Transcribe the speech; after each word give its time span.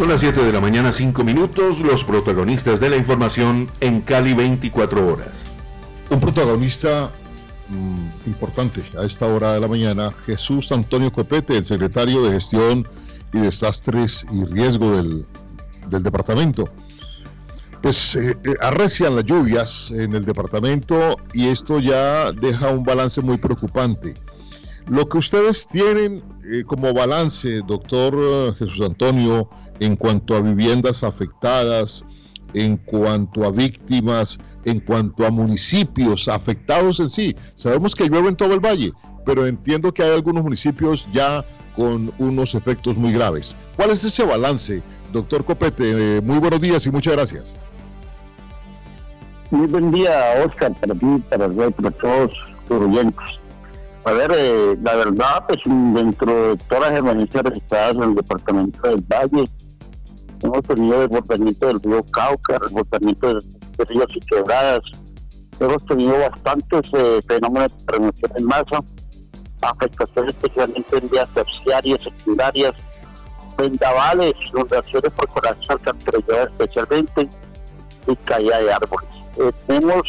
Son 0.00 0.08
las 0.08 0.20
7 0.20 0.42
de 0.42 0.50
la 0.50 0.62
mañana, 0.62 0.94
5 0.94 1.24
minutos, 1.24 1.78
los 1.80 2.04
protagonistas 2.04 2.80
de 2.80 2.88
la 2.88 2.96
información 2.96 3.68
en 3.80 4.00
Cali 4.00 4.32
24 4.32 5.06
horas. 5.06 5.28
Un 6.08 6.18
protagonista 6.18 7.10
mm, 7.68 8.26
importante 8.26 8.80
a 8.98 9.04
esta 9.04 9.26
hora 9.26 9.52
de 9.52 9.60
la 9.60 9.68
mañana, 9.68 10.10
Jesús 10.24 10.72
Antonio 10.72 11.12
Copete, 11.12 11.54
el 11.54 11.66
secretario 11.66 12.22
de 12.22 12.32
Gestión 12.32 12.88
y 13.34 13.40
Desastres 13.40 14.26
y 14.32 14.42
Riesgo 14.46 14.90
del, 14.96 15.26
departamento. 15.90 16.66
Pues 17.82 18.18
arrecian 18.62 19.16
las 19.16 19.26
lluvias 19.26 19.90
en 19.90 20.14
el 20.14 20.24
departamento 20.24 21.18
y 21.34 21.48
esto 21.48 21.78
ya 21.78 22.32
deja 22.32 22.70
un 22.70 22.84
balance 22.84 23.20
muy 23.20 23.36
preocupante. 23.36 24.14
Lo 24.86 25.06
que 25.10 25.18
ustedes 25.18 25.68
tienen 25.68 26.24
eh, 26.50 26.64
como 26.66 26.94
balance, 26.94 27.60
doctor 27.66 28.56
Jesús 28.56 28.80
Antonio, 28.80 29.50
en 29.80 29.96
cuanto 29.96 30.36
a 30.36 30.40
viviendas 30.40 31.02
afectadas, 31.02 32.04
en 32.54 32.76
cuanto 32.76 33.44
a 33.44 33.50
víctimas, 33.50 34.38
en 34.64 34.80
cuanto 34.80 35.26
a 35.26 35.30
municipios 35.30 36.28
afectados 36.28 37.00
en 37.00 37.10
sí. 37.10 37.36
Sabemos 37.56 37.94
que 37.94 38.08
llueve 38.08 38.28
en 38.28 38.36
todo 38.36 38.54
el 38.54 38.60
valle, 38.60 38.92
pero 39.24 39.46
entiendo 39.46 39.92
que 39.92 40.02
hay 40.02 40.10
algunos 40.10 40.42
municipios 40.42 41.06
ya 41.12 41.44
con 41.76 42.12
unos 42.18 42.54
efectos 42.54 42.96
muy 42.96 43.12
graves. 43.12 43.56
¿Cuál 43.76 43.90
es 43.90 44.04
ese 44.04 44.24
balance, 44.24 44.82
doctor 45.12 45.44
Copete? 45.44 46.16
Eh, 46.16 46.20
muy 46.20 46.38
buenos 46.38 46.60
días 46.60 46.84
y 46.86 46.90
muchas 46.90 47.14
gracias. 47.14 47.56
Muy 49.50 49.66
buen 49.66 49.90
día, 49.90 50.44
Oscar, 50.44 50.72
para 50.78 50.94
ti, 50.94 51.22
para, 51.28 51.48
para 51.48 51.90
todos 51.90 52.32
los 52.68 52.82
oyentes. 52.82 53.24
A 54.04 54.12
ver, 54.12 54.32
eh, 54.34 54.78
la 54.82 54.94
verdad, 54.94 55.44
pues 55.46 55.58
dentro 55.66 56.50
de 56.50 56.56
todas 56.68 56.90
las 56.90 56.98
emergencias 57.00 57.42
registradas 57.42 57.96
en 57.96 58.02
el 58.02 58.14
departamento 58.14 58.88
del 58.88 59.02
Valle, 59.02 59.48
hemos 60.42 60.62
tenido 60.62 61.00
desbordamiento 61.00 61.66
del 61.66 61.80
río 61.80 62.04
Cauca, 62.04 62.58
desbordamiento 62.58 63.34
de, 63.34 63.84
ríos 63.86 64.06
y 64.14 64.20
quebradas, 64.20 64.80
hemos 65.58 65.84
tenido 65.86 66.18
bastantes 66.18 66.82
eh, 66.92 67.20
fenómenos 67.26 67.72
de 67.76 67.92
remoción 67.92 68.32
en 68.36 68.44
masa, 68.44 68.84
afectaciones 69.62 70.34
especialmente 70.34 70.98
en 70.98 71.08
vías 71.08 71.28
terciarias, 71.30 72.00
secundarias, 72.02 72.74
vendavales, 73.56 74.34
inundaciones 74.52 75.12
por 75.12 75.28
corazón 75.28 75.64
alcantarillado 75.68 76.48
especialmente 76.48 77.28
y 78.06 78.16
caída 78.16 78.58
de 78.62 78.72
árboles. 78.72 79.08
Eh, 79.38 79.52
tenemos 79.66 80.02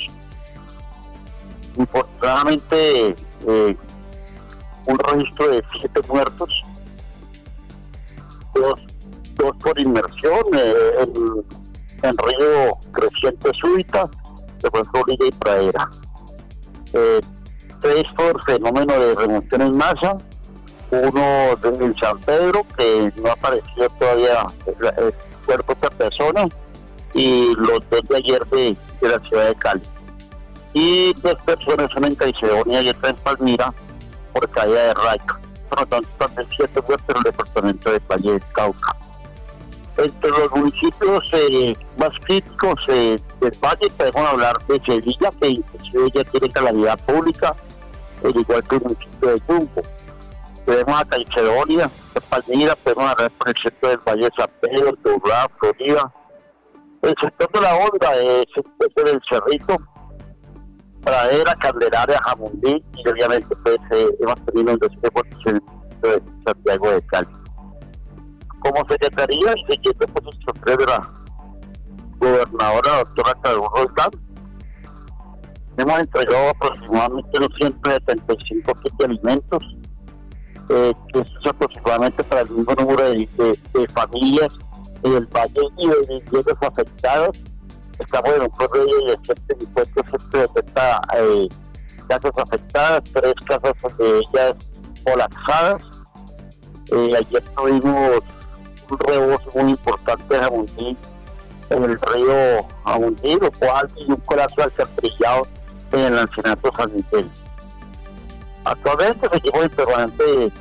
eh, 3.47 3.77
un 4.87 4.99
registro 4.99 5.47
de 5.49 5.63
siete 5.79 6.01
muertos, 6.07 6.63
dos 9.41 9.55
por 9.57 9.79
inmersión, 9.79 10.43
eh, 10.53 11.07
en, 12.03 12.17
río 12.17 12.77
creciente 12.91 13.51
súbita, 13.59 14.09
después 14.61 14.83
Florida 14.91 15.25
y 15.25 15.31
Pradera. 15.31 15.89
Eh, 16.93 17.21
tres 17.79 18.03
por 18.15 18.43
fenómeno 18.43 18.93
de 18.93 19.15
remoción 19.15 19.61
en 19.61 19.77
masa, 19.77 20.17
uno 20.91 21.57
en 21.63 21.97
San 21.97 22.19
Pedro, 22.19 22.65
que 22.77 23.11
no 23.17 23.29
ha 23.29 23.33
aparecido 23.33 23.89
todavía 23.97 24.45
el, 24.67 25.13
cuerpo 25.45 25.75
de 25.81 25.89
persona, 25.91 26.47
y 27.13 27.53
los 27.55 27.81
dos 27.89 28.01
de 28.09 28.17
ayer 28.17 28.45
de, 28.47 28.77
la 29.01 29.19
ciudad 29.27 29.47
de 29.47 29.55
Cali. 29.55 29.81
Y 30.73 31.13
dos 31.21 31.35
personas, 31.45 31.89
una 31.97 32.07
en 32.07 32.15
Caicedonia 32.15 32.81
y 32.81 32.89
otra 32.89 33.09
en 33.09 33.15
Palmira, 33.17 33.73
por 34.33 34.47
caída 34.49 34.87
de 34.87 34.93
Raica. 34.93 35.39
Por 35.69 35.79
lo 35.81 35.85
tanto, 35.87 36.09
también 36.17 36.47
siete 36.55 36.81
muertos 36.87 37.09
en 37.09 37.17
el 37.17 37.23
departamento 37.23 37.91
de 37.91 37.99
Valle 38.07 38.31
del 38.33 38.43
Cauca 38.53 38.95
entre 40.03 40.29
los 40.29 40.51
municipios 40.51 41.23
eh, 41.33 41.75
más 41.97 42.09
críticos 42.25 42.75
eh, 42.87 43.19
del 43.39 43.57
valle 43.63 43.89
podemos 43.97 44.33
hablar 44.33 44.65
de 44.67 44.81
Sevilla, 44.85 45.31
que 45.39 45.49
inclusive 45.49 46.11
ya 46.13 46.23
tiene 46.25 46.49
calamidad 46.49 46.99
pública, 47.05 47.55
al 48.23 48.35
igual 48.35 48.63
que 48.63 48.75
el 48.75 48.81
municipio 48.81 49.29
de 49.29 49.39
Jumbo. 49.41 49.81
Tenemos 50.65 51.01
a 51.01 51.05
Caicedonia, 51.05 51.89
Palmira, 52.29 52.75
podemos 52.75 53.11
hablar 53.11 53.31
por 53.31 53.49
el 53.49 53.55
centro 53.63 53.89
del 53.89 53.97
Valle 53.99 54.23
de 54.23 54.31
San 54.37 54.49
Pedro, 54.61 54.93
Turra, 55.03 55.47
Florida. 55.59 56.13
El 57.01 57.15
sector 57.21 57.51
de 57.51 57.61
la 57.61 57.75
onda 57.75 58.15
es 58.15 58.45
el 58.55 59.03
del 59.03 59.21
Cerrito, 59.27 59.77
Pradera, 61.03 61.55
Candelaria, 61.55 62.19
Jamundí 62.25 62.83
y 62.95 63.09
obviamente 63.09 63.55
pues, 63.63 63.77
eh, 63.91 64.07
hemos 64.19 64.45
tenido 64.45 64.73
un 64.73 64.79
despejo 64.79 65.23
de 66.01 66.21
Santiago 66.45 66.91
de 66.91 67.01
Cali 67.07 67.40
como 68.61 68.87
secretaría 68.87 69.53
y 69.55 69.73
siguiendo 69.73 70.07
por 70.07 70.77
de 70.77 70.85
la 70.85 71.09
gobernadora 72.19 72.97
doctora 72.99 73.33
Carlos 73.41 73.69
hemos 75.77 75.99
entregado 75.99 76.49
aproximadamente 76.49 77.39
275 77.39 78.73
kits 78.83 78.97
de 78.97 79.05
alimentos, 79.05 79.63
eh, 80.69 80.93
que 81.13 81.19
es 81.19 81.27
aproximadamente 81.45 82.23
para 82.23 82.41
el 82.41 82.49
mismo 82.49 82.73
número 82.75 83.03
de, 83.09 83.57
familias 83.93 84.53
en 85.03 85.13
el 85.13 85.25
valle 85.27 85.61
y 85.77 85.87
de 85.87 86.21
viviendas 86.21 86.57
afectadas. 86.61 87.29
Estamos 87.99 88.35
en 88.35 88.41
un 88.43 88.49
promedio 88.51 89.05
de 89.05 89.17
150, 89.23 91.01
eh, 91.17 91.49
casas 92.07 92.31
afectadas, 92.35 93.03
tres 93.13 93.33
casas 93.45 93.97
de 93.97 94.19
ellas 94.19 94.55
colapsadas. 95.03 95.81
Eh, 96.91 97.13
ayer 97.17 97.43
tuvimos 97.55 98.21
un 98.91 98.99
rebozo 98.99 99.49
muy 99.55 99.71
importante 99.71 100.37
de 100.37 100.97
en 101.69 101.83
el 101.83 101.99
río 101.99 102.67
Jamundí, 102.83 103.37
lo 103.39 103.51
cual 103.53 103.87
tiene 103.93 104.13
un 104.13 104.21
corazón 104.21 104.65
alcantarillado 104.65 105.47
en 105.93 105.99
el 105.99 106.17
ancianato 106.17 106.71
San 106.75 106.91
Miguel. 106.93 107.29
Actualmente 108.65 109.29
seguimos 109.31 109.63
en 109.63 109.69
permanente 109.69 110.51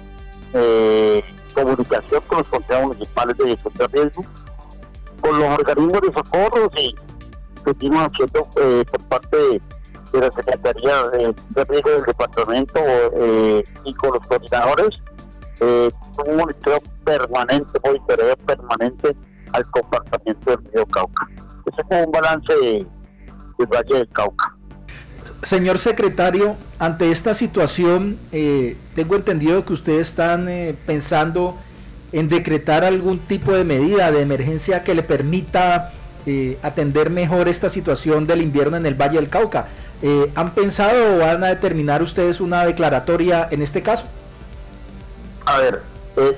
eh, 0.54 1.24
comunicación 1.54 2.22
con 2.26 2.38
los 2.38 2.46
consejos 2.46 2.86
municipales 2.86 3.36
de 3.38 3.44
de 3.44 3.86
riesgo, 3.88 4.24
con 5.20 5.38
los 5.38 5.58
organismos 5.58 6.00
de 6.00 6.12
socorro 6.12 6.70
y 6.76 6.94
seguimos 7.64 8.08
haciendo 8.08 8.48
por 8.90 9.00
parte 9.08 9.36
de, 9.36 10.20
la 10.20 10.30
Secretaría 10.30 11.02
de, 11.08 11.64
Riesgo 11.64 11.90
del 11.90 12.04
Departamento 12.04 12.80
eh, 13.14 13.64
y 13.84 13.94
con 13.94 14.12
los 14.12 14.26
coordinadores 14.26 15.00
eh, 15.60 15.90
un 16.26 16.36
monitoreo 16.36 16.82
permanente, 17.04 17.78
monitoreo 17.84 18.36
permanente 18.36 19.16
al 19.52 19.70
comportamiento 19.70 20.50
del 20.50 20.72
río 20.72 20.86
Cauca. 20.86 21.28
Ese 21.66 21.82
es 21.82 22.06
un 22.06 22.12
balance 22.12 22.52
del 22.54 22.86
Valle 23.66 23.94
del 23.94 24.08
Cauca. 24.08 24.54
Señor 25.42 25.78
secretario, 25.78 26.56
ante 26.78 27.10
esta 27.10 27.32
situación, 27.32 28.18
eh, 28.30 28.76
tengo 28.94 29.16
entendido 29.16 29.64
que 29.64 29.72
ustedes 29.72 30.08
están 30.08 30.48
eh, 30.48 30.74
pensando 30.86 31.56
en 32.12 32.28
decretar 32.28 32.84
algún 32.84 33.18
tipo 33.18 33.52
de 33.52 33.64
medida 33.64 34.10
de 34.10 34.20
emergencia 34.20 34.84
que 34.84 34.94
le 34.94 35.02
permita 35.02 35.92
eh, 36.26 36.58
atender 36.62 37.08
mejor 37.08 37.48
esta 37.48 37.70
situación 37.70 38.26
del 38.26 38.42
invierno 38.42 38.76
en 38.76 38.84
el 38.84 38.94
Valle 38.94 39.16
del 39.16 39.28
Cauca. 39.28 39.68
¿Han 40.34 40.54
pensado 40.54 41.16
o 41.16 41.18
van 41.18 41.44
a 41.44 41.48
determinar 41.48 42.02
ustedes 42.02 42.40
una 42.40 42.64
declaratoria 42.64 43.48
en 43.50 43.60
este 43.60 43.82
caso? 43.82 44.06
A 45.46 45.58
ver, 45.58 45.82
eh, 46.16 46.36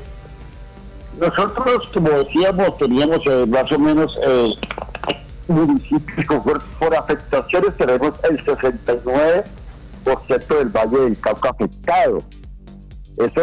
nosotros, 1.19 1.89
como 1.93 2.09
decíamos, 2.11 2.77
teníamos 2.79 3.21
eh, 3.27 3.47
más 3.47 3.71
o 3.71 3.79
menos 3.79 4.19
eh, 4.25 4.55
municipios 5.49 6.27
por, 6.79 6.97
afectaciones, 6.97 7.77
tenemos 7.77 8.13
el 8.31 8.45
69% 8.45 9.45
del 10.59 10.69
Valle 10.69 10.99
del 10.99 11.21
Cauca 11.21 11.51
afectado. 11.51 12.23
Eso, 13.19 13.43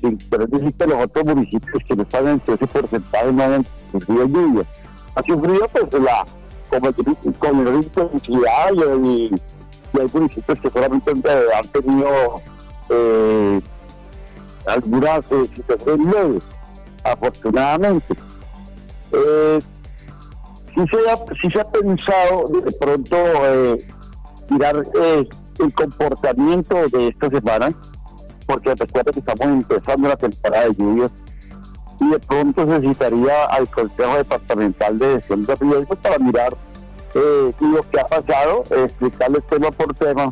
sin 0.00 0.18
decir 0.18 0.72
que 0.78 0.86
los 0.86 1.04
otros 1.04 1.24
municipios 1.24 1.82
que 1.86 1.96
no 1.96 2.02
están 2.02 2.28
en 2.28 2.42
ese 2.46 2.66
porcentaje 2.66 3.32
no 3.32 3.42
han 3.42 3.66
sufrido 3.90 4.26
lluvia. 4.26 4.62
Ha 5.16 5.22
sufrido 5.22 5.66
pues 5.72 6.02
la 6.02 6.24
con 7.40 7.58
menor 7.58 7.74
intensidad 7.82 8.70
y, 9.02 9.34
y, 9.34 10.00
hay 10.00 10.06
municipios 10.12 10.60
que 10.60 10.70
solamente 10.70 11.10
han 11.10 11.68
tenido 11.72 12.40
algunas 14.66 15.24
eh, 15.30 15.48
situaciones 15.54 16.06
leves, 16.06 16.42
afortunadamente. 17.04 18.14
Eh, 19.12 19.58
sí, 20.74 20.84
se 20.90 21.10
ha, 21.10 21.16
se 21.16 21.64
pensado 21.64 22.44
de 22.48 22.72
pronto 22.72 23.16
eh, 23.16 23.86
mirar 24.48 24.84
eh, 25.00 25.28
el 25.58 25.74
comportamiento 25.74 26.88
de 26.88 27.08
esta 27.08 27.28
semana, 27.30 27.72
porque 28.46 28.74
recuerda 28.74 29.12
que 29.12 29.20
estamos 29.20 29.46
empezando 29.46 30.08
la 30.08 30.16
temporada 30.16 30.64
de 30.66 30.74
lluvias 30.74 31.10
y 32.00 32.10
de 32.10 32.18
pronto 32.20 32.64
necesitaría 32.64 33.44
al 33.46 33.68
Consejo 33.68 34.16
Departamental 34.16 34.98
de 34.98 35.14
Gestión 35.14 35.44
de 35.44 35.54
Riesgos 35.56 35.98
para 35.98 36.18
mirar 36.18 36.56
eh, 37.14 37.52
lo 37.60 37.90
que 37.90 38.00
ha 38.00 38.06
pasado, 38.06 38.64
explicarles 38.70 39.46
tema 39.48 39.70
por 39.70 39.94
tema 39.94 40.30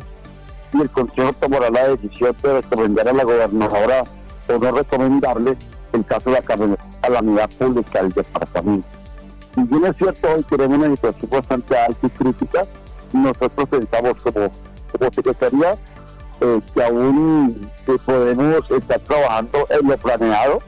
y 0.73 0.81
el 0.81 0.89
Consejo 0.89 1.33
tomará 1.33 1.69
la 1.69 1.89
decisión 1.89 2.35
de 2.41 2.61
recomendar 2.61 3.09
a 3.09 3.13
la 3.13 3.23
gobernadora 3.23 4.03
o 4.49 4.59
no 4.59 4.71
recomendarle 4.71 5.57
en 5.93 6.03
caso 6.03 6.29
de 6.29 6.41
la 6.41 6.77
calamidad 7.01 7.49
pública 7.51 8.01
del 8.01 8.11
departamento. 8.11 8.87
Si 9.55 9.63
bien 9.63 9.85
es 9.85 9.95
cierto, 9.97 10.27
hoy 10.35 10.43
tenemos 10.43 10.77
una 10.77 10.95
situación 10.95 11.31
bastante 11.31 11.77
alta 11.77 12.07
y 12.07 12.09
crítica, 12.09 12.65
nosotros 13.13 13.69
pensamos 13.69 14.13
como, 14.21 14.51
como 14.91 15.11
Secretaría 15.13 15.77
eh, 16.41 16.61
que 16.73 16.83
aún 16.83 17.69
podemos 18.05 18.71
estar 18.71 18.99
trabajando 18.99 19.65
en 19.69 19.87
lo 19.87 19.97
planeado 19.97 20.59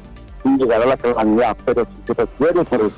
y 0.43 0.49
llegar 0.57 0.81
a 0.81 0.85
la 0.85 0.97
calamidad, 0.97 1.55
pero 1.65 1.85
si 1.85 1.91
se 2.07 2.13
refiere 2.13 2.63
por 2.63 2.91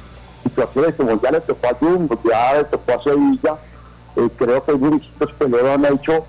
situaciones 0.44 0.95
como 0.95 1.21
ya 1.21 1.31
le 1.31 1.41
tocó 1.41 1.68
a 1.68 1.74
Jumbo, 1.74 2.19
ya 2.24 2.53
le 2.57 2.63
tocó 2.65 2.94
a 2.94 3.03
Sevilla, 3.03 3.56
eh, 4.15 4.29
creo 4.38 4.63
que 4.63 4.74
que 4.74 5.47
lo 5.47 5.74
han 5.74 5.86
hecho 5.86 6.25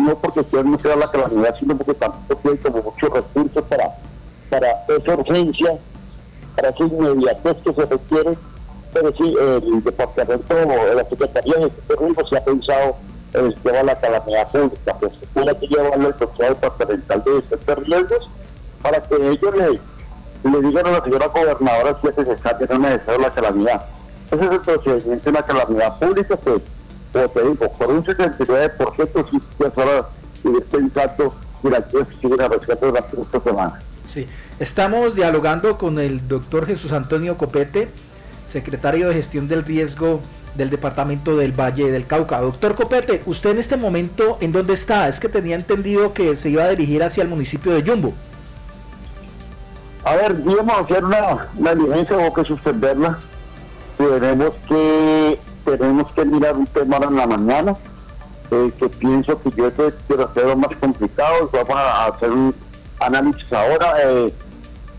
no 0.00 0.16
porque 0.18 0.42
quieran 0.44 0.72
no 0.72 0.96
la 0.96 1.10
calamidad, 1.10 1.54
sino 1.58 1.76
porque 1.76 1.94
tampoco 1.94 2.40
tienen 2.40 2.62
como 2.62 2.82
muchos 2.82 3.10
recursos 3.10 3.64
para, 3.64 3.89
para 4.50 4.84
esa 4.88 5.14
urgencia, 5.14 5.78
para 6.56 6.68
esa 6.68 6.84
inmediatez 6.84 7.56
que 7.64 7.72
se 7.72 7.86
requiere. 7.86 8.36
Pero 8.92 9.12
sí, 9.16 9.34
el 9.38 9.84
departamento, 9.84 10.54
la 10.94 11.04
Secretaría 11.08 11.54
de 11.54 11.66
Este 11.66 12.28
se 12.28 12.36
ha 12.36 12.44
pensado 12.44 12.96
en 13.34 13.46
el 13.46 13.62
de 13.62 13.84
la 13.84 14.00
calamidad 14.00 14.50
pública, 14.50 14.96
pues 14.98 15.12
tiene 15.32 15.56
que 15.56 15.66
llevarlo 15.68 16.08
al 16.08 16.16
Consejo 16.16 16.54
Departamental 16.54 17.22
de 17.24 17.32
Defensa 17.34 17.74
Riesgos 17.76 18.30
para 18.82 19.00
que 19.02 19.14
ellos 19.14 19.80
le, 20.42 20.60
digan 20.60 20.86
a 20.86 20.90
la 20.90 21.04
señora 21.04 21.26
gobernadora 21.28 21.96
si 22.00 22.08
es 22.08 22.16
necesario 22.16 22.66
o 22.68 22.78
no 22.78 22.88
es 22.88 22.94
necesario 22.94 23.20
la 23.20 23.30
calamidad. 23.30 23.84
Ese 24.32 24.44
es 24.44 24.50
el 24.50 24.60
procedimiento 24.60 25.30
de 25.30 25.32
la 25.32 25.42
calamidad 25.46 25.98
pública, 25.98 26.36
pues 26.36 26.62
como 27.12 27.28
te 27.28 27.42
digo, 27.42 27.72
por 27.72 27.90
un 27.90 28.04
79% 28.04 29.30
sí 29.30 29.40
es 29.58 29.78
hora 29.78 30.08
de 30.42 30.50
ir 30.50 30.64
pensando 30.64 31.34
que 31.62 32.04
sigue 32.20 32.42
a 32.42 32.48
rescate 32.48 32.86
de 32.86 32.92
las 32.92 33.04
próximas 33.04 33.42
semanas. 33.44 33.89
Sí, 34.12 34.26
estamos 34.58 35.14
dialogando 35.14 35.78
con 35.78 36.00
el 36.00 36.26
doctor 36.26 36.66
Jesús 36.66 36.90
Antonio 36.90 37.36
Copete, 37.36 37.88
secretario 38.48 39.08
de 39.08 39.14
Gestión 39.14 39.46
del 39.46 39.64
Riesgo 39.64 40.20
del 40.56 40.68
Departamento 40.68 41.36
del 41.36 41.52
Valle 41.52 41.92
del 41.92 42.08
Cauca. 42.08 42.40
Doctor 42.40 42.74
Copete, 42.74 43.22
¿usted 43.26 43.50
en 43.50 43.58
este 43.58 43.76
momento 43.76 44.36
en 44.40 44.50
dónde 44.50 44.72
está? 44.72 45.06
Es 45.06 45.20
que 45.20 45.28
tenía 45.28 45.54
entendido 45.54 46.12
que 46.12 46.34
se 46.34 46.50
iba 46.50 46.64
a 46.64 46.70
dirigir 46.70 47.04
hacia 47.04 47.22
el 47.22 47.28
municipio 47.28 47.72
de 47.72 47.84
Yumbo. 47.84 48.12
A 50.04 50.16
ver, 50.16 50.42
íbamos 50.44 50.76
a 50.76 50.80
hacer 50.80 51.04
una, 51.04 51.48
una 51.56 51.74
diligencia 51.76 52.16
o 52.16 52.34
que 52.34 52.42
suspenderla. 52.42 53.16
Tenemos 53.96 54.54
que 54.66 55.38
tenemos 55.64 56.10
que 56.12 56.24
mirar 56.24 56.56
un 56.56 56.66
tema 56.66 56.96
en 56.96 57.14
la 57.14 57.26
mañana, 57.28 57.76
eh, 58.50 58.72
que 58.76 58.88
pienso 58.88 59.40
que 59.40 59.50
yo 59.50 59.70
quiero 60.08 60.24
hacerlo 60.24 60.56
más 60.56 60.74
complicado, 60.80 61.48
vamos 61.52 61.76
a 61.76 62.06
hacer 62.06 62.30
un 62.32 62.52
análisis 63.00 63.52
ahora. 63.52 63.94
Eh, 64.04 64.32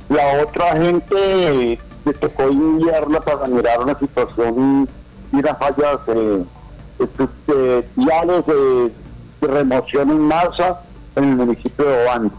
la 0.10 0.44
otra 0.44 0.76
gente 0.76 1.80
que 2.04 2.14
tocó 2.14 2.44
enviarla 2.44 3.22
para 3.22 3.48
mirar 3.48 3.80
una 3.80 3.98
situación 3.98 4.90
y 5.32 5.42
las 5.42 5.58
fallas 5.58 6.00
eh, 6.08 6.44
viales 7.96 8.46
de, 8.46 8.92
remoción 9.42 10.12
en 10.12 10.20
masa 10.20 10.82
en 11.16 11.24
el 11.24 11.36
municipio 11.36 11.84
de 11.84 12.06
Obando. 12.06 12.34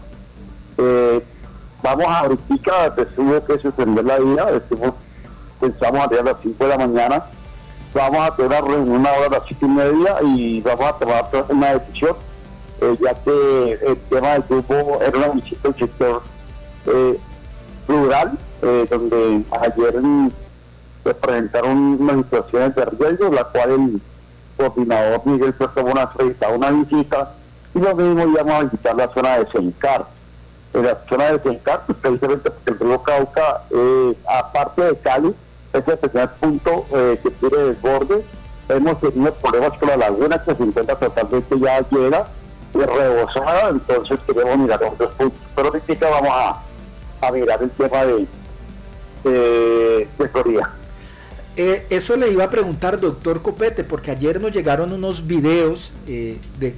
vamos 1.81 2.05
a 2.07 2.19
ahorita, 2.19 2.89
decimos 2.91 3.41
que 3.41 3.59
suspender 3.59 4.05
la 4.05 4.19
vida, 4.19 4.51
decimos, 4.51 4.93
pensamos 5.59 6.07
a 6.07 6.23
las 6.23 6.35
5 6.41 6.63
de 6.63 6.69
la 6.69 6.77
mañana, 6.77 7.23
vamos 7.93 8.27
a 8.27 8.35
tener 8.35 8.51
una 8.51 8.61
reunión 8.61 8.99
una 8.99 9.11
hora 9.11 9.25
a 9.27 9.29
las 9.29 9.43
siete 9.47 9.65
y 9.65 9.69
media 9.69 10.15
y 10.21 10.61
vamos 10.61 10.85
a 10.85 10.93
tomar 10.93 11.29
una 11.49 11.73
decisión, 11.73 12.15
eh, 12.83 12.97
ya 13.01 13.13
que 13.13 13.79
el 13.87 13.97
tema 14.09 14.33
del 14.33 14.43
grupo 14.43 14.99
era 15.01 15.29
del 15.29 15.75
sector 15.75 16.21
eh, 16.85 17.17
rural, 17.87 18.37
eh, 18.61 18.85
donde 18.89 19.43
ayer 19.61 20.01
se 21.03 21.13
presentaron 21.13 21.97
unas 22.01 22.17
situaciones 22.25 22.75
de 22.75 22.85
riesgo, 22.85 23.29
la 23.29 23.45
cual 23.45 23.71
el 23.71 24.01
coordinador 24.57 25.21
Miguel 25.25 25.53
Puerto 25.53 25.83
Bonas 25.83 26.13
realizaba 26.15 26.55
una 26.55 26.71
visita 26.71 27.31
y 27.73 27.79
lo 27.79 27.95
mismo 27.95 28.27
íbamos 28.27 28.53
a 28.53 28.63
visitar 28.63 28.95
la 28.95 29.13
zona 29.13 29.39
de 29.39 29.51
Sencar. 29.51 30.05
En 30.73 30.85
la 30.85 30.97
zona 31.07 31.31
de 31.31 31.39
Sencar, 31.39 31.83
pues, 31.85 31.97
precisamente 32.01 32.51
porque 32.51 32.71
el 32.71 32.79
río 32.79 32.99
Cauca, 32.99 33.61
aparte 34.27 34.81
de 34.81 34.97
Cali, 34.97 35.33
es 35.73 35.87
el 35.87 35.97
primer 35.97 36.29
punto 36.33 36.85
eh, 36.93 37.19
que 37.23 37.31
tiene 37.31 37.57
desborde. 37.57 38.23
Hemos 38.69 38.99
tenido 38.99 39.33
problemas 39.35 39.77
con 39.77 39.89
la 39.89 39.97
laguna 39.97 40.43
que 40.43 40.55
se 40.55 40.63
encuentra 40.63 40.95
totalmente 40.95 41.59
ya 41.59 41.85
llena 41.89 42.23
y 42.73 42.77
rebosada, 42.79 43.69
entonces 43.69 44.19
queremos 44.25 44.57
mirar 44.57 44.83
otros 44.83 45.13
puntos. 45.13 45.39
Pero 45.55 45.67
ahorita 45.69 46.09
vamos 46.09 46.31
a, 46.31 47.31
mirar 47.31 47.63
el 47.63 47.69
tema 47.71 48.05
de, 49.23 50.07
Florida. 50.31 50.71
Eh, 51.55 51.85
eso 51.89 52.17
le 52.17 52.29
iba 52.29 52.43
a 52.45 52.49
preguntar, 52.49 52.99
doctor 52.99 53.41
Copete, 53.41 53.83
porque 53.83 54.11
ayer 54.11 54.41
nos 54.41 54.51
llegaron 54.51 54.91
unos 54.91 55.27
videos 55.27 55.93
eh, 56.07 56.39
de, 56.59 56.75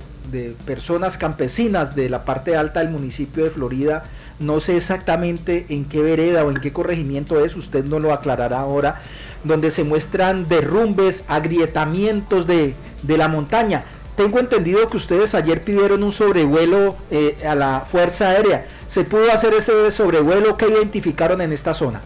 personas 0.66 1.18
campesinas 1.18 1.96
de 1.96 2.10
la 2.10 2.26
parte 2.26 2.58
alta 2.58 2.82
del 2.82 2.90
municipio 2.90 3.46
de 3.46 3.52
Florida 3.52 4.04
no 4.40 4.60
sé 4.60 4.76
exactamente 4.76 5.66
en 5.70 5.86
qué 5.86 6.02
vereda 6.02 6.44
o 6.44 6.50
en 6.50 6.58
qué 6.58 6.74
corregimiento 6.74 7.44
es, 7.44 7.56
usted 7.56 7.86
no 7.86 8.00
lo 8.00 8.12
aclarará 8.12 8.60
ahora, 8.60 9.02
donde 9.44 9.72
se 9.72 9.84
muestran 9.84 10.48
derrumbes, 10.50 11.24
agrietamientos 11.28 12.46
de, 12.48 12.76
la 13.08 13.28
montaña. 13.28 13.86
Tengo 14.16 14.40
entendido 14.40 14.88
que 14.88 14.98
ustedes 14.98 15.36
ayer 15.36 15.62
pidieron 15.62 16.04
un 16.04 16.12
sobrevuelo 16.12 16.96
eh, 17.12 17.38
a 17.48 17.56
la 17.56 17.82
Fuerza 17.82 18.30
Aérea. 18.30 18.66
¿Se 18.88 19.04
pudo 19.04 19.32
hacer 19.32 19.54
ese 19.54 19.92
sobrevuelo? 19.92 20.58
que 20.58 20.70
identificaron 20.70 21.42
en 21.42 21.52
esta 21.52 21.74
zona? 21.74 22.02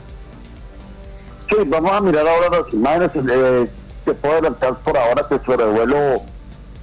Sí, 1.48 1.56
vamos 1.68 1.92
a 1.92 2.02
mirar 2.02 2.28
ahora 2.28 2.62
las 2.62 2.74
imágenes. 2.74 3.12
Eh, 3.16 3.70
se 4.06 4.14
puede 4.14 4.34
adelantar 4.36 4.78
por 4.80 4.98
ahora 4.98 5.28
que 5.28 5.36
el 5.36 5.46
sobrevuelo, 5.46 6.24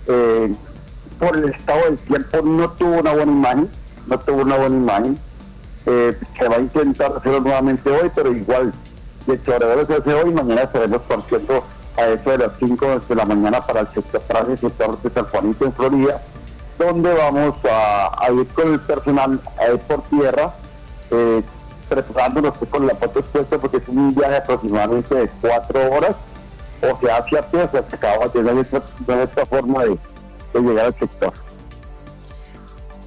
eh, 0.07 0.55
por 1.19 1.37
el 1.37 1.49
estado 1.51 1.81
del 1.87 1.99
tiempo, 1.99 2.43
no 2.43 2.71
tuvo 2.73 3.01
una 3.01 3.13
buena 3.13 3.33
imagen. 3.33 3.71
No 4.07 4.19
tuvo 4.21 4.43
una 4.43 4.57
buena 4.57 4.77
imagen 4.77 5.19
eh, 5.87 6.19
se 6.39 6.49
va 6.49 6.57
a 6.57 6.61
intentar 6.61 7.17
hacerlo 7.17 7.41
nuevamente 7.41 7.89
hoy, 7.89 8.11
pero 8.15 8.33
igual, 8.33 8.73
de 9.27 9.35
hecho, 9.35 9.53
se 9.87 9.95
hace 9.95 10.15
hoy, 10.15 10.33
mañana 10.33 10.63
estaremos 10.63 11.03
partiendo 11.03 11.65
a 11.97 12.07
eso 12.09 12.31
de 12.31 12.39
las 12.39 12.53
5 12.59 13.01
de 13.09 13.15
la 13.15 13.25
mañana 13.25 13.61
para 13.61 13.81
el 13.81 13.89
sector, 13.89 14.21
para 14.23 14.41
el 14.41 14.59
sector 14.59 15.01
de 15.01 15.11
San 15.11 15.27
Juanito 15.27 15.65
en 15.65 15.73
Florida, 15.73 16.23
donde 16.79 17.15
vamos 17.15 17.55
a, 17.71 18.29
ir 18.33 18.47
con 18.49 18.73
el 18.75 18.81
personal 18.81 19.41
ir 19.73 19.79
por 19.81 20.03
tierra, 20.05 20.55
eh, 21.11 21.43
preparándonos 21.89 22.55
con 22.71 22.87
la 22.87 22.95
foto 22.97 23.21
expuesta 23.21 23.59
porque 23.59 23.79
es 23.79 23.89
un 23.89 24.15
viaje 24.15 24.37
aproximadamente 24.37 25.15
de 25.15 25.31
4 25.41 25.93
horas, 25.93 26.17
o 26.83 26.99
sea, 27.01 27.17
hacia 27.19 27.51
pie, 27.51 27.69
se 27.69 27.79
acaba 27.79 28.29
de 28.29 28.43
nuestra 28.43 29.47
forma 29.47 29.85
de 29.85 29.99
llegar 30.61 30.87
al 30.87 30.99
sector 30.99 31.33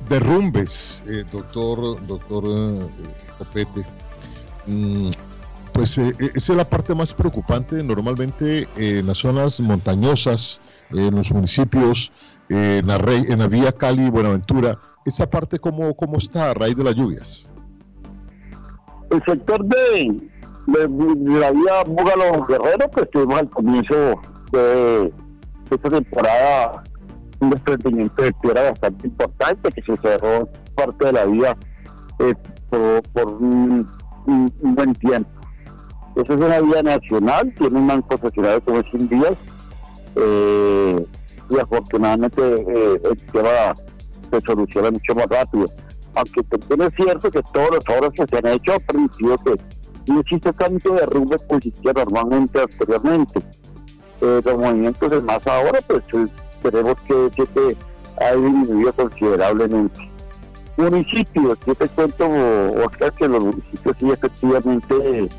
derrumbes, 0.10 1.02
eh, 1.08 1.24
doctor, 1.32 2.06
doctor 2.08 2.44
eh, 2.48 2.88
Copete. 3.38 3.86
Mm, 4.66 5.10
pues 5.74 5.98
eh, 5.98 6.14
esa 6.20 6.54
es 6.54 6.58
la 6.58 6.70
parte 6.70 6.94
más 6.96 7.14
preocupante. 7.14 7.84
Normalmente 7.84 8.68
en 8.76 9.08
las 9.08 9.18
zonas 9.18 9.60
montañosas, 9.60 10.62
en 10.92 11.16
los 11.16 11.32
municipios, 11.32 12.12
en, 12.50 12.88
la 12.88 13.48
vía 13.48 13.72
Cali 13.72 14.10
Buenaventura, 14.10 14.78
¿esa 15.06 15.30
parte 15.30 15.60
cómo, 15.60 15.96
cómo 15.96 16.18
está 16.18 16.52
a 16.52 16.54
raíz 16.54 16.76
de 16.76 16.84
las 16.84 16.96
lluvias? 16.96 17.48
El 19.12 19.24
sector 19.24 19.66
de, 19.66 20.30
la 20.68 21.52
vía 21.52 21.84
Búgalo 21.88 22.46
Guerrero, 22.48 22.90
pues 22.92 23.10
tuvimos 23.12 23.40
al 23.40 23.50
comienzo 23.50 23.96
de 24.52 25.14
esta 25.72 25.90
temporada 25.90 26.84
un 27.40 27.50
desprendimiento 27.52 28.22
de 28.22 28.32
tierra 28.42 28.72
bastante 28.72 29.08
importante 29.08 29.72
que 29.72 29.82
se 29.82 29.98
cerró 29.98 30.50
parte 30.76 31.06
de 31.06 31.14
la 31.14 31.26
vía 31.26 31.58
eh, 32.20 32.36
por, 33.14 33.28
un, 33.28 33.88
buen 34.62 34.94
tiempo. 34.96 35.30
Esa 36.22 36.34
es 36.34 36.40
una 36.40 36.60
vía 36.60 36.84
nacional, 36.84 37.54
tiene 37.58 37.80
un 37.80 38.02
concesionario 38.02 38.62
como 38.66 38.82
100 38.84 39.08
días 39.08 39.34
eh, 40.16 41.06
y 41.50 41.58
afortunadamente 41.58 42.42
eh, 42.42 43.02
el 43.06 43.18
tema 43.32 43.74
se 44.30 44.42
soluciona 44.42 44.92
mucho 44.92 45.16
más 45.16 45.28
rápido. 45.28 45.66
Aunque 46.16 46.44
también 46.44 46.92
es 46.92 46.96
cierto 46.96 47.32
que 47.32 47.42
todos 47.54 47.70
los 47.72 47.98
obras 47.98 48.12
que 48.14 48.26
se 48.28 48.38
han 48.38 48.54
hecho 48.54 48.74
han 48.74 48.82
permitido 48.82 49.38
que 49.38 49.56
no 50.12 50.20
existe 50.20 50.52
tanto 50.54 50.94
derrumbe 50.94 51.38
como 51.48 51.60
existía 51.60 51.94
normalmente 51.94 52.60
anteriormente. 52.60 53.42
los 54.20 54.58
movimientos 54.58 55.12
de 55.12 55.22
masa 55.22 55.58
ahora 55.58 55.80
pues 55.88 56.04
Queremos 56.62 56.96
que 57.08 57.32
este 57.38 57.78
ha 58.20 58.36
disminuido 58.36 58.92
considerablemente. 58.92 60.00
Municipios, 60.76 61.58
yo 61.66 61.76
te 61.76 61.88
cuento, 61.90 62.30
Oscar, 62.86 63.14
que 63.14 63.28
los 63.30 63.44
municipios 63.46 63.96
sí 63.98 64.12
efectivamente, 64.12 65.30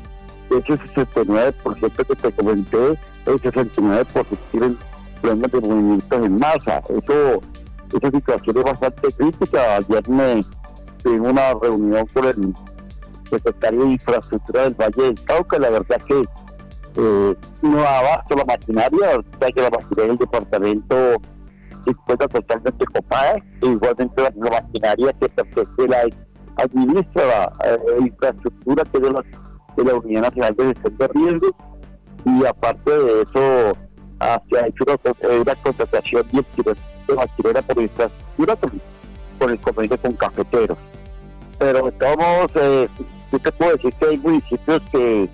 ese 0.57 0.73
69% 0.73 2.05
que 2.05 2.15
te 2.15 2.31
comenté, 2.31 2.99
el 3.25 3.41
69% 3.41 4.25
tienen 4.51 4.77
problemas 5.21 5.51
de 5.51 5.61
movimientos 5.61 6.25
en 6.25 6.35
masa. 6.35 6.81
Eso, 6.89 7.41
esa 7.97 8.11
situación 8.11 8.57
es 8.57 8.63
bastante 8.63 9.11
crítica. 9.13 9.77
Ayer 9.77 10.09
me 10.09 10.41
tuve 11.03 11.19
una 11.19 11.53
reunión 11.53 12.05
con 12.13 12.25
el 12.25 12.53
secretario 13.29 13.85
de 13.85 13.91
Infraestructura 13.91 14.63
del 14.63 14.73
Valle 14.73 15.03
del 15.03 15.23
Cauca. 15.23 15.59
La 15.59 15.69
verdad 15.69 16.01
que 16.07 16.25
eh, 16.97 17.35
no 17.61 17.79
abasto 17.79 18.35
la 18.35 18.45
maquinaria, 18.45 19.19
o 19.19 19.39
sea 19.39 19.51
que 19.51 19.61
la 19.61 19.69
maquinaria 19.69 20.07
del 20.07 20.17
departamento 20.17 20.95
se 21.85 21.91
encuentra 21.91 22.27
totalmente 22.27 22.85
copada, 22.85 23.35
e 23.61 23.65
igualmente 23.65 24.21
la, 24.21 24.49
maquinaria 24.49 25.13
que 25.13 25.29
pertenece 25.29 25.87
la 25.87 26.05
administra 26.57 27.25
la 27.25 27.53
eh, 27.65 27.97
infraestructura 28.01 28.83
que 28.83 28.97
es 28.97 29.03
de 29.03 29.11
la, 29.11 29.23
de 29.75 29.83
la 29.83 29.95
Unidad 29.95 30.21
Nacional 30.21 30.55
de 30.55 30.65
Gestión 30.65 30.97
de 30.97 31.07
Riesgos 31.07 31.51
y 32.25 32.45
aparte 32.45 32.91
de 32.91 33.21
eso 33.21 33.77
ah, 34.19 34.41
se 34.49 34.59
ha 34.59 34.67
hecho 34.67 34.83
una, 34.85 35.55
contratación 35.55 36.27
de 36.31 37.15
maquinaria 37.15 37.61
por 37.61 37.81
infraestructura 37.81 38.55
con, 38.55 39.49
el 39.49 39.59
convenio 39.59 39.97
con 39.99 40.13
cafeteros. 40.13 40.77
Pero 41.57 41.91
modos, 42.17 42.51
eh, 42.55 42.87
yo 43.31 43.39
te 43.39 43.51
puedo 43.51 43.71
decir 43.73 43.93
que 43.93 44.05
hay 44.05 44.17
municipios 44.17 44.81
que 44.91 45.29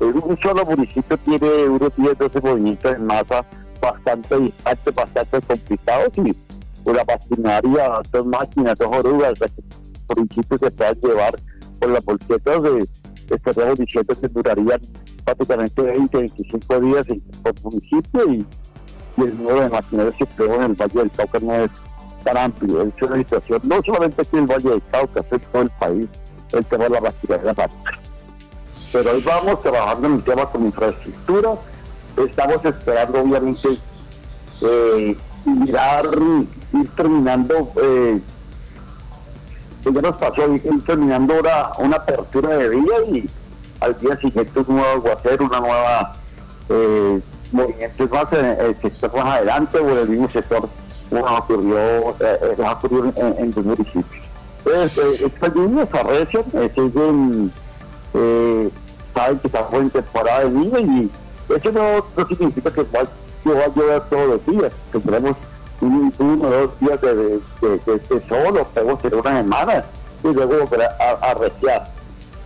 un 0.00 0.38
solo 0.42 0.64
municipio 0.64 1.16
tiene 1.18 1.68
unos 1.68 1.90
10, 1.96 2.18
12 2.18 2.40
movimientos 2.40 2.94
en 2.94 3.06
masa 3.06 3.44
bastante 3.80 4.38
distantes, 4.38 4.94
bastante 4.94 5.40
complicados 5.42 6.08
y 6.16 6.36
una 6.84 7.04
maquinaria, 7.04 8.02
dos 8.10 8.26
máquinas, 8.26 8.78
dos 8.78 8.88
orugas, 8.90 9.38
principio 10.06 10.58
se 10.58 10.70
llevar 11.00 11.38
con 11.80 11.92
las 11.92 12.04
bolsetas 12.04 12.62
de 12.62 12.88
estaríamos 13.30 13.78
diciendo 13.78 14.14
que 14.20 14.28
durarían 14.28 14.80
prácticamente 15.24 15.82
20, 15.82 16.18
25 16.18 16.80
días 16.80 17.06
por 17.42 17.54
municipio 17.62 18.32
y, 18.32 18.46
el 19.16 19.36
número 19.38 19.60
de 19.60 19.68
maquinaria 19.68 20.12
que 20.18 20.26
creo 20.26 20.56
en 20.56 20.62
el 20.62 20.74
Valle 20.74 20.98
del 20.98 21.10
Cauca 21.12 21.38
no 21.38 21.54
es 21.54 21.70
tan 22.24 22.36
amplio. 22.36 22.82
Es 22.82 23.02
una 23.08 23.16
situación 23.18 23.60
no 23.62 23.80
solamente 23.86 24.22
aquí 24.22 24.36
en 24.36 24.42
el 24.42 24.46
Valle 24.46 24.70
del 24.70 24.82
Cauca, 24.90 25.20
es 25.20 25.32
en 25.32 25.40
todo 25.52 25.62
el 25.62 25.70
país 25.70 26.08
el 26.52 26.64
tema 26.66 26.84
de 26.84 26.90
la 26.90 27.00
maquinaria 27.00 27.54
pero 28.94 29.10
ahí 29.10 29.20
vamos 29.22 29.60
trabajando 29.60 30.06
en 30.06 30.14
el 30.14 30.22
tema 30.22 30.48
con 30.50 30.66
infraestructura. 30.66 31.56
Estamos 32.16 32.64
esperando, 32.64 33.22
obviamente, 33.22 33.68
eh, 34.60 35.16
mirar, 35.44 36.04
ir 36.72 36.90
terminando, 36.96 37.72
eh, 37.82 38.20
ya 39.92 40.02
nos 40.02 40.16
pasó, 40.16 40.52
ir 40.52 40.84
terminando 40.86 41.40
una, 41.40 41.70
una 41.78 41.96
apertura 41.96 42.56
de 42.56 42.68
vía 42.68 43.02
y 43.12 43.28
al 43.80 43.96
día 43.98 44.16
siguiente 44.16 44.60
un 44.66 44.76
nuevo 44.76 44.90
aguacero, 44.92 45.44
una 45.44 45.60
nueva 45.60 46.12
eh, 46.68 47.20
movimiento 47.52 48.08
más 48.08 48.32
el 48.32 48.76
sector 48.80 49.14
más 49.14 49.36
adelante 49.36 49.78
o 49.78 49.90
en 49.90 49.98
el 49.98 50.08
mismo 50.08 50.28
sector 50.28 50.68
como 51.10 51.24
ocurrió, 51.36 51.76
eh, 52.20 52.56
ocurrido 52.58 53.12
en, 53.16 53.38
en 53.38 53.52
los 53.54 53.64
municipios. 53.64 54.24
Entonces, 54.64 54.98
eh, 54.98 55.26
estas 55.26 55.54
lluvias 55.54 55.88
arrecian, 55.92 56.44
eh, 56.54 56.70
siguen 56.74 57.52
eh, 58.14 58.70
saben 59.14 59.38
que 59.38 59.46
estamos 59.46 59.74
en 59.74 59.90
temporada 59.90 60.44
de 60.44 60.50
niños 60.50 60.80
y 60.80 61.10
eso 61.52 61.72
no, 61.72 62.04
no 62.16 62.28
significa 62.28 62.70
que 62.70 62.82
va, 62.84 63.02
que 63.42 63.50
va 63.50 63.64
a 63.64 63.74
llover 63.74 64.02
todos 64.08 64.28
los 64.28 64.46
días, 64.46 64.72
que 64.92 64.98
tenemos 65.00 65.36
uno 65.84 66.48
o 66.48 66.50
dos 66.50 66.70
días 66.80 67.00
de, 67.00 67.14
de, 67.14 67.40
de, 67.60 67.98
de 67.98 68.28
sol 68.28 68.58
o 68.58 68.64
podemos 68.64 69.02
tener 69.02 69.18
una 69.18 69.36
semana 69.36 69.84
y 70.22 70.32
luego 70.32 70.58
volver 70.60 70.82
a, 70.82 71.30
a, 71.30 71.34
reciar. 71.34 71.90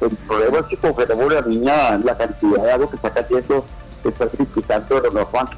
El 0.01 0.11
problema 0.11 0.59
es 0.59 0.67
que 0.67 0.77
congelamos 0.77 1.33
la 1.33 1.41
niña 1.43 1.99
la 1.99 2.17
cantidad 2.17 2.63
de 2.63 2.73
agua 2.73 2.91
que 2.91 2.97
está 2.97 3.13
cayendo, 3.13 3.65
que 4.03 4.09
está 4.09 4.27
triplicando 4.29 5.01
de 5.01 5.09
lo 5.09 5.13
normal. 5.13 5.49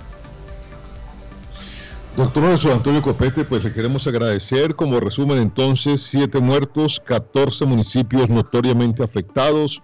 Doctor 2.16 2.50
José 2.50 2.72
Antonio 2.72 3.02
Copete, 3.02 3.44
pues 3.44 3.64
le 3.64 3.72
queremos 3.72 4.06
agradecer. 4.06 4.74
Como 4.74 4.98
resumen, 4.98 5.38
entonces, 5.38 6.02
siete 6.02 6.40
muertos, 6.40 7.00
14 7.06 7.64
municipios 7.66 8.28
notoriamente 8.28 9.02
afectados, 9.02 9.80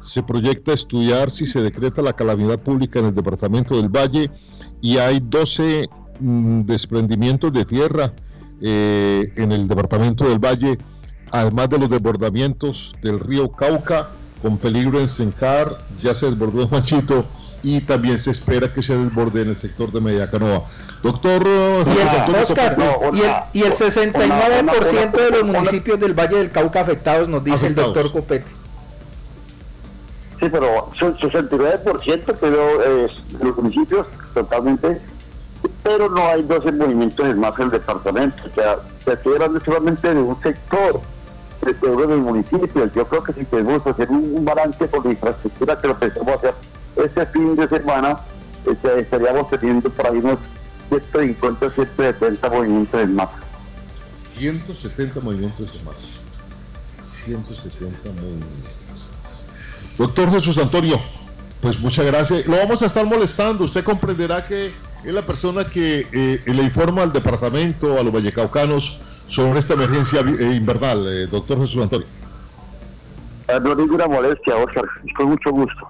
se 0.00 0.22
proyecta 0.22 0.72
estudiar 0.72 1.30
si 1.30 1.46
se 1.46 1.62
decreta 1.62 2.02
la 2.02 2.12
calamidad 2.12 2.58
pública 2.58 2.98
en 2.98 3.06
el 3.06 3.14
departamento 3.14 3.76
del 3.76 3.88
Valle 3.88 4.30
y 4.80 4.98
hay 4.98 5.20
12 5.20 5.88
mm, 6.20 6.62
desprendimientos 6.62 7.52
de 7.52 7.64
tierra 7.64 8.12
eh, 8.60 9.32
en 9.36 9.52
el 9.52 9.66
departamento 9.66 10.28
del 10.28 10.38
Valle, 10.38 10.78
además 11.32 11.70
de 11.70 11.78
los 11.78 11.90
desbordamientos 11.90 12.94
del 13.02 13.20
río 13.20 13.50
Cauca, 13.52 14.10
con 14.42 14.58
peligro 14.58 15.00
en 15.00 15.08
Sencar, 15.08 15.78
ya 16.02 16.14
se 16.14 16.26
desbordó 16.26 16.62
en 16.62 16.68
Juanchito 16.68 17.24
y 17.62 17.80
también 17.80 18.18
se 18.18 18.30
espera 18.30 18.72
que 18.72 18.82
se 18.82 18.96
desborde 18.96 19.42
en 19.42 19.50
el 19.50 19.56
sector 19.56 19.92
de 19.92 20.00
Mediacanoa. 20.00 20.64
Doctor 21.02 21.42
y 23.52 23.62
el, 23.62 23.72
69% 23.72 25.10
de 25.12 25.30
los 25.30 25.44
municipios 25.44 25.98
del 25.98 26.14
Valle 26.14 26.36
del 26.36 26.50
Cauca 26.50 26.80
afectados, 26.80 27.28
nos 27.28 27.42
dice 27.42 27.66
el 27.68 27.74
doctor 27.74 28.12
Copete. 28.12 28.46
Sí, 30.40 30.48
pero 30.50 30.90
son 30.98 31.16
69% 31.16 32.34
pero 32.40 32.82
eh, 32.82 33.08
los 33.42 33.56
municipios 33.56 34.06
totalmente, 34.32 35.00
pero 35.90 36.08
no 36.08 36.24
hay 36.28 36.42
12 36.42 36.70
movimientos 36.72 37.36
más 37.36 37.58
en 37.58 37.64
el 37.64 37.70
departamento. 37.70 38.44
Sea, 38.54 38.76
se 39.04 39.12
estoy 39.12 39.32
hablando 39.34 39.60
solamente 39.64 40.14
de 40.14 40.20
un 40.20 40.40
sector 40.40 41.00
de 41.62 41.72
de 41.74 42.06
los 42.06 42.20
municipios. 42.20 42.92
Yo 42.94 43.06
creo 43.08 43.24
que 43.24 43.32
si 43.32 43.44
queremos 43.44 43.84
hacer 43.84 44.08
un, 44.08 44.44
balance 44.44 44.86
por 44.86 45.04
la 45.04 45.10
infraestructura 45.10 45.80
que 45.80 45.88
lo 45.88 45.98
pensamos 45.98 46.36
hacer 46.36 46.54
este 46.96 47.26
fin 47.26 47.56
de 47.56 47.68
semana, 47.68 48.20
este, 48.66 49.00
estaríamos 49.00 49.50
teniendo 49.50 49.90
por 49.90 50.06
ahí 50.06 50.18
unos 50.18 50.38
150, 50.90 51.70
170 51.70 52.50
movimientos 52.50 53.00
en 53.00 53.16
más. 53.16 53.28
170 54.10 55.20
movimientos 55.20 55.76
en 55.76 55.84
más. 55.86 56.20
170 57.02 58.10
movimientos. 58.10 59.08
Doctor 59.98 60.30
Jesús 60.30 60.56
Antonio, 60.58 61.00
pues 61.60 61.80
muchas 61.80 62.06
gracias. 62.06 62.46
Lo 62.46 62.56
vamos 62.56 62.80
a 62.80 62.86
estar 62.86 63.04
molestando. 63.04 63.64
Usted 63.64 63.82
comprenderá 63.82 64.46
que 64.46 64.72
es 65.04 65.12
la 65.12 65.22
persona 65.22 65.64
que 65.64 66.06
eh, 66.12 66.42
le 66.46 66.62
informa 66.62 67.02
al 67.02 67.12
departamento, 67.12 67.98
a 67.98 68.02
los 68.02 68.12
vallecaucanos, 68.12 69.00
sobre 69.26 69.60
esta 69.60 69.74
emergencia 69.74 70.20
eh, 70.20 70.54
invernal, 70.54 71.06
eh, 71.06 71.26
doctor 71.26 71.58
Jesús 71.60 71.82
Antonio. 71.82 72.06
No 73.62 73.74
ninguna 73.74 74.06
molestia, 74.06 74.56
Oscar. 74.56 74.84
Con 75.16 75.30
mucho 75.30 75.50
gusto. 75.50 75.88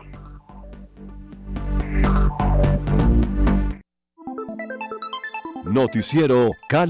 Noticiero 5.65 6.51
Cali. 6.69 6.79